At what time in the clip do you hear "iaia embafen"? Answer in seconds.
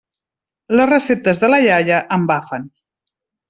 1.67-2.69